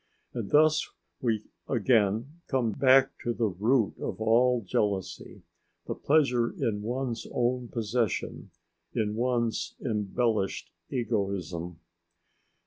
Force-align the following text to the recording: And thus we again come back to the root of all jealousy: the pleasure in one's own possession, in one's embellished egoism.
And 0.33 0.49
thus 0.49 0.89
we 1.21 1.43
again 1.69 2.41
come 2.47 2.71
back 2.71 3.11
to 3.23 3.33
the 3.35 3.45
root 3.49 3.93
of 3.99 4.19
all 4.19 4.63
jealousy: 4.65 5.43
the 5.85 5.93
pleasure 5.93 6.49
in 6.51 6.81
one's 6.81 7.27
own 7.31 7.67
possession, 7.67 8.49
in 8.95 9.13
one's 9.13 9.75
embellished 9.79 10.71
egoism. 10.89 11.79